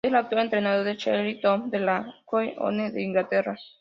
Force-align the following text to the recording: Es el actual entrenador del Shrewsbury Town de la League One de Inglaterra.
Es 0.03 0.09
el 0.09 0.15
actual 0.17 0.45
entrenador 0.45 0.83
del 0.83 0.97
Shrewsbury 0.97 1.41
Town 1.41 1.69
de 1.69 1.77
la 1.79 2.15
League 2.33 2.55
One 2.57 2.89
de 2.89 3.03
Inglaterra. 3.03 3.55